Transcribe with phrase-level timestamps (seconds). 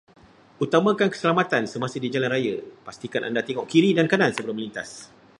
[0.65, 2.55] Utamakan keselamatan semasa di jalan raya,
[2.87, 4.89] pastikan anda tengok kiri dan kanan sebelum menlintas.